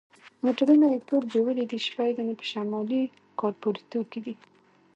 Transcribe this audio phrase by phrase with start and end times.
[0.43, 3.03] موټرونه یې ټول بیولي دي، شپږ دانې په شمالي
[3.39, 4.35] کارپوریتو کې دي.